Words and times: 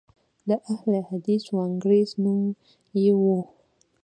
د 0.47 0.49
اهل 0.73 0.93
حدیث 1.09 1.43
وانګریز 1.55 2.09
نوم 2.23 2.41
یې 3.01 3.09
و. 3.21 3.23